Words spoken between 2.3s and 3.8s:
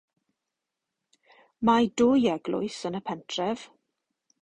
eglwys yn y pentref.